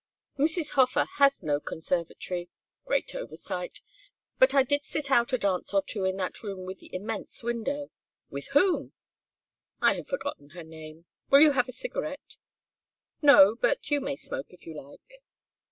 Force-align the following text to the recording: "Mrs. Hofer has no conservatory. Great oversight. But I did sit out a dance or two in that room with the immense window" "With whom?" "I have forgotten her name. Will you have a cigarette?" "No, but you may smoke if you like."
"Mrs. 0.39 0.71
Hofer 0.71 1.05
has 1.19 1.43
no 1.43 1.59
conservatory. 1.59 2.49
Great 2.87 3.13
oversight. 3.13 3.81
But 4.39 4.55
I 4.55 4.63
did 4.63 4.83
sit 4.83 5.11
out 5.11 5.31
a 5.31 5.37
dance 5.37 5.75
or 5.75 5.83
two 5.83 6.05
in 6.05 6.17
that 6.17 6.41
room 6.41 6.65
with 6.65 6.79
the 6.79 6.91
immense 6.91 7.43
window" 7.43 7.91
"With 8.31 8.47
whom?" 8.53 8.93
"I 9.79 9.93
have 9.93 10.07
forgotten 10.07 10.49
her 10.57 10.63
name. 10.63 11.05
Will 11.29 11.41
you 11.41 11.51
have 11.51 11.69
a 11.69 11.71
cigarette?" 11.71 12.37
"No, 13.21 13.53
but 13.53 13.91
you 13.91 14.01
may 14.01 14.15
smoke 14.15 14.47
if 14.49 14.65
you 14.65 14.73
like." 14.73 15.21